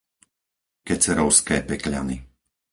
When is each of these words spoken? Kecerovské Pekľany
Kecerovské 0.87 1.57
Pekľany 1.69 2.17